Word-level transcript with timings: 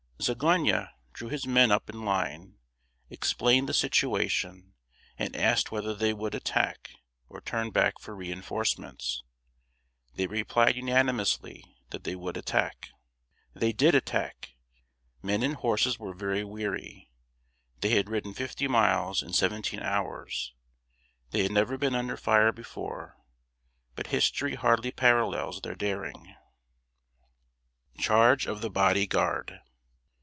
Zagonyi 0.23 0.85
drew 1.13 1.29
his 1.29 1.47
men 1.47 1.71
up 1.71 1.89
in 1.89 2.05
line, 2.05 2.59
explained 3.09 3.67
the 3.67 3.73
situation, 3.73 4.75
and 5.17 5.35
asked 5.35 5.71
whether 5.71 5.95
they 5.95 6.13
would 6.13 6.35
attack 6.35 6.91
or 7.27 7.41
turn 7.41 7.71
back 7.71 7.99
for 7.99 8.15
re 8.15 8.31
enforcements. 8.31 9.23
They 10.13 10.27
replied 10.27 10.75
unanimously 10.75 11.63
that 11.89 12.03
they 12.03 12.15
would 12.15 12.37
attack. 12.37 12.89
They 13.55 13.71
did 13.71 13.95
attack. 13.95 14.51
Men 15.23 15.41
and 15.41 15.55
horses 15.55 15.97
were 15.97 16.13
very 16.13 16.43
weary. 16.43 17.09
They 17.79 17.95
had 17.95 18.07
ridden 18.07 18.35
fifty 18.35 18.67
miles 18.67 19.23
in 19.23 19.33
seventeen 19.33 19.79
hours; 19.81 20.53
they 21.31 21.41
had 21.41 21.51
never 21.51 21.79
been 21.79 21.95
under 21.95 22.15
fire 22.15 22.51
before; 22.51 23.17
but 23.95 24.05
history 24.07 24.53
hardly 24.53 24.91
parallels 24.91 25.61
their 25.61 25.73
daring. 25.73 26.35
[Sidenote: 27.95 27.97
CHARGE 28.05 28.45
OF 28.45 28.61
THE 28.61 28.69
BODY 28.69 29.07
GUARD. 29.07 29.61